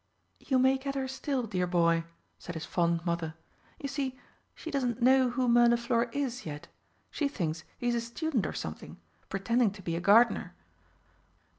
"You 0.39 0.57
may 0.57 0.79
get 0.79 0.95
her 0.95 1.07
still, 1.07 1.43
dear 1.43 1.67
boy," 1.67 2.05
said 2.39 2.55
his 2.55 2.65
fond 2.65 3.05
Mother. 3.05 3.35
"You 3.79 3.87
see, 3.87 4.17
she 4.55 4.71
doesn't 4.71 4.99
know 4.99 5.29
who 5.29 5.47
Mirliflor 5.47 6.05
is 6.11 6.43
yet 6.43 6.67
she 7.11 7.27
thinks 7.27 7.63
he's 7.77 7.93
a 7.93 8.01
student 8.01 8.47
or 8.47 8.53
something, 8.53 8.97
pretending 9.29 9.69
to 9.73 9.83
be 9.83 9.95
a 9.95 10.01
gardener. 10.01 10.55